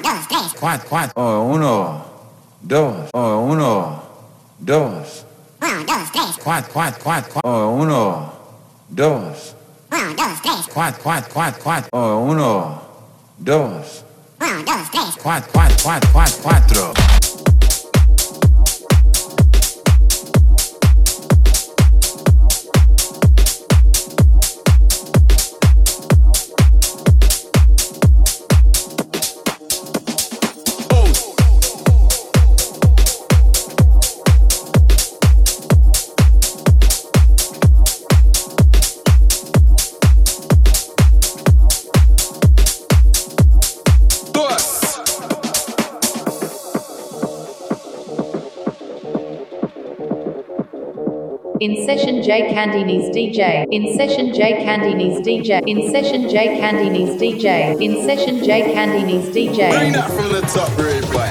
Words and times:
dos, 0.00 0.28
tres. 0.28 0.54
Cuatro, 0.58 0.88
cuatro. 0.88 1.12
Oh, 1.16 1.40
uno, 1.42 2.04
dos. 2.60 3.10
Oh, 3.12 3.38
uno, 3.38 4.02
dos. 4.58 5.24
Uno, 5.60 5.84
dos, 5.86 6.12
tres. 6.12 6.38
Cuatro, 6.42 6.70
cuatro, 6.72 7.00
cuatro, 7.02 7.30
cuatro. 7.32 7.40
Oh, 7.44 7.68
uno, 7.70 8.32
dos. 8.88 9.54
Uno, 9.92 10.14
dos, 10.16 10.42
tres. 10.42 10.68
Cuatro, 10.72 11.00
cuatro, 11.02 11.30
cuatro, 11.32 11.60
cuatro. 11.62 11.88
Oh, 11.92 12.18
uno, 12.18 12.82
dos. 13.38 14.04
Uno, 14.40 14.62
dos, 14.64 14.90
tres. 14.90 15.18
Cuatro, 15.22 15.50
cuatro, 15.52 15.76
cuatro, 15.82 16.10
cuatro, 16.12 16.38
cuatro. 16.42 17.49
J 52.30 52.54
Candini's 52.54 53.10
DJ. 53.10 53.66
In 53.72 53.96
session 53.96 54.32
J 54.32 54.62
Candini's 54.64 55.18
DJ. 55.26 55.64
In 55.66 55.90
session 55.90 56.28
J 56.28 56.60
Candini's 56.60 57.20
DJ. 57.20 57.82
In 57.82 58.06
session 58.06 58.44
J 58.44 58.72
Candini's 58.72 59.34
DJ. 59.34 59.68
Bring 59.76 59.92
that 59.94 60.08
from 60.12 60.30
the 60.30 60.40
top, 60.42 60.70
boy. 60.76 61.29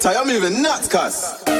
Selector, 0.00 0.30
you're 0.30 0.40
moving 0.40 0.62
nuts, 0.62 0.88
cuss. 0.88 1.59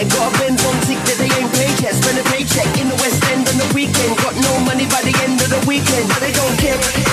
dead. 0.00 0.10
Got 0.10 0.32
a 0.32 0.36
friend 0.36 0.60
on 0.60 0.82
sick 0.82 0.98
that 1.08 1.16
they 1.18 1.30
ain't 1.40 1.52
paid 1.52 1.80
yet. 1.80 1.94
Spend 1.94 2.18
a 2.18 2.24
paycheck 2.30 2.68
in 2.80 2.88
the 2.88 2.96
West 2.96 3.22
End 3.30 3.48
on 3.48 3.56
the 3.56 3.68
weekend. 3.74 4.16
Got 4.18 4.34
no 4.36 4.60
money 4.64 4.86
by 4.86 5.02
the 5.02 5.14
end 5.24 5.40
of 5.40 5.48
the 5.48 5.62
weekend, 5.66 6.08
but 6.08 6.20
they 6.20 6.32
don't 6.32 6.56
care. 6.58 7.05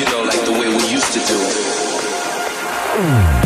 you 0.00 0.06
know, 0.06 0.22
like 0.22 0.42
the 0.46 0.52
way 0.52 0.66
we 0.66 0.90
used 0.90 1.12
to 1.12 1.18
do 1.18 1.36
it. 1.36 3.39